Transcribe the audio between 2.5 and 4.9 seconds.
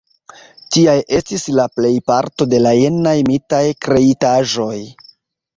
de la jenaj mitaj kreitaĵoj.